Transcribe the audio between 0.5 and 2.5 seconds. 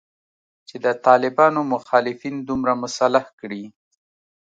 چې د طالبانو مخالفین